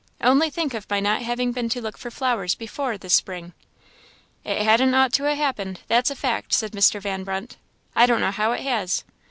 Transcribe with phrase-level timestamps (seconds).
[0.19, 3.53] Only think of my not having been to look for flowers before, this spring."
[4.43, 6.99] "It hadn't ought to ha' happened so, that's a fact," said Mr.
[6.99, 7.57] Van Brunt;
[7.95, 9.03] "I don't know how it has."